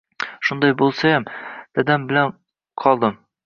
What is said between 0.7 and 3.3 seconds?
boʻlsayam, dadam bilan qoldim